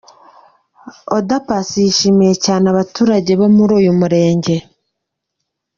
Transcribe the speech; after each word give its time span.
Oda 1.15 1.37
Paccy 1.47 1.77
yishimiye 1.85 2.33
cyane 2.45 2.65
abaturage 2.73 3.31
bo 3.39 3.47
muri 3.55 3.71
uyu 3.79 3.91
murenge. 3.99 4.55